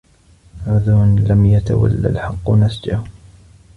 عذر 0.67 1.05
لم 1.29 1.45
يتول 1.45 2.05
الحق 2.05 2.49
نسجه 2.51 3.01